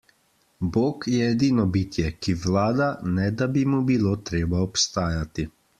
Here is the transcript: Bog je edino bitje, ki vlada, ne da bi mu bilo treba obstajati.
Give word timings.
Bog 0.77 1.05
je 1.15 1.27
edino 1.33 1.65
bitje, 1.77 2.09
ki 2.23 2.35
vlada, 2.47 2.89
ne 3.19 3.31
da 3.43 3.53
bi 3.59 3.69
mu 3.75 3.85
bilo 3.93 4.19
treba 4.31 4.69
obstajati. 4.71 5.53